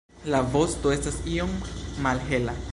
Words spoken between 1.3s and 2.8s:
iom malhela.